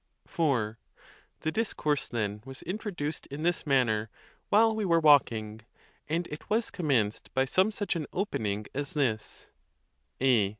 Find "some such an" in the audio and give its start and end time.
7.45-8.07